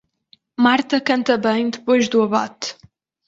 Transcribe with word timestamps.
Marta 0.57 0.99
canta 0.99 1.37
bem 1.37 1.69
depois 1.69 2.09
do 2.09 2.23
abate. 2.23 2.75